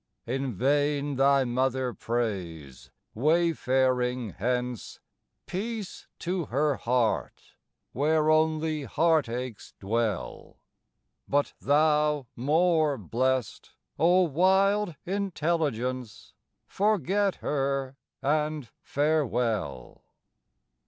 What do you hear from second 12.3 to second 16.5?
more blest, O wild intelligence!